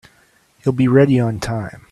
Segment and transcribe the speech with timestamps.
[0.63, 1.79] He'll be ready on time.